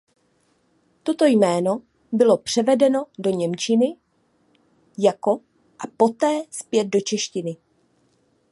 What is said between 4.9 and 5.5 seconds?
jako